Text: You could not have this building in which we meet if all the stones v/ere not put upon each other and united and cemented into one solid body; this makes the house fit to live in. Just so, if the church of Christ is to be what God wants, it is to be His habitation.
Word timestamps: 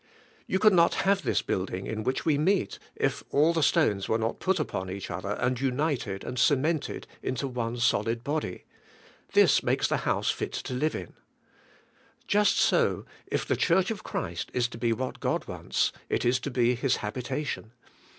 You 0.47 0.57
could 0.57 0.73
not 0.73 0.95
have 1.05 1.21
this 1.21 1.43
building 1.43 1.85
in 1.85 2.01
which 2.01 2.25
we 2.25 2.35
meet 2.35 2.79
if 2.95 3.23
all 3.29 3.53
the 3.53 3.61
stones 3.61 4.07
v/ere 4.07 4.17
not 4.17 4.39
put 4.39 4.59
upon 4.59 4.89
each 4.89 5.11
other 5.11 5.33
and 5.33 5.61
united 5.61 6.23
and 6.23 6.39
cemented 6.39 7.05
into 7.21 7.47
one 7.47 7.77
solid 7.77 8.23
body; 8.23 8.63
this 9.33 9.61
makes 9.61 9.87
the 9.87 9.97
house 9.97 10.31
fit 10.31 10.53
to 10.53 10.73
live 10.73 10.95
in. 10.95 11.13
Just 12.25 12.57
so, 12.57 13.05
if 13.27 13.45
the 13.45 13.55
church 13.55 13.91
of 13.91 14.03
Christ 14.03 14.49
is 14.55 14.67
to 14.69 14.79
be 14.79 14.91
what 14.91 15.19
God 15.19 15.45
wants, 15.47 15.91
it 16.09 16.25
is 16.25 16.39
to 16.39 16.49
be 16.49 16.73
His 16.73 16.95
habitation. 17.05 17.71